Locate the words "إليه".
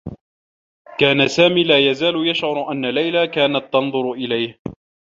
4.11-4.59